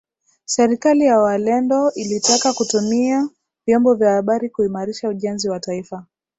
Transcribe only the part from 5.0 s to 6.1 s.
ujenzi wa taifa